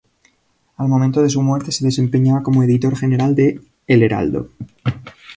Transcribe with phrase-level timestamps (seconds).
[0.77, 4.49] Al momento de su muerte se desempeñaba como editor general de El Heraldo.